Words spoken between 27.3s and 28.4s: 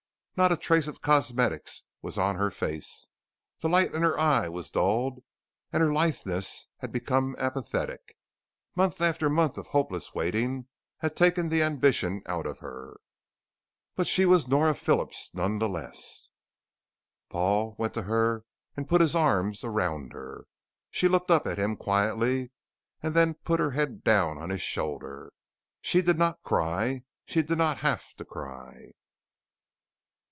did not have to